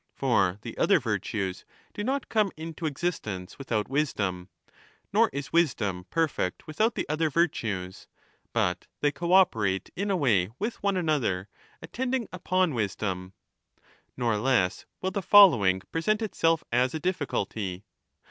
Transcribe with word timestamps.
For 0.15 0.57
the 0.63 0.75
other 0.79 0.99
virtues 0.99 1.63
do 1.93 2.03
not 2.03 2.27
come 2.27 2.49
into 2.57 2.87
existence 2.87 3.59
without 3.59 3.87
wisdom, 3.87 4.49
nor 5.13 5.29
is 5.31 5.53
wisdom 5.53 6.05
perfect 6.09 6.65
without 6.65 6.95
the 6.95 7.07
other 7.07 7.29
virtues, 7.29 8.07
but 8.51 8.87
they 9.01 9.11
co 9.11 9.31
operate 9.31 9.91
in 9.95 10.09
a 10.09 10.17
way 10.17 10.49
with 10.57 10.81
one 10.81 10.97
another, 10.97 11.49
10 11.83 11.83
attending 11.83 12.27
upon 12.33 12.73
wisdom. 12.73 13.33
Nor 14.17 14.37
less 14.37 14.87
will 15.01 15.11
the 15.11 15.21
following 15.21 15.81
present 15.91 16.23
itself 16.23 16.63
as 16.71 16.95
a 16.95 16.99
difficulty. 16.99 17.83